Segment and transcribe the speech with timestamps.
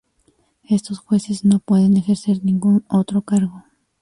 [0.67, 3.65] Estos jueces no pueden ejercer ningún otro cargo.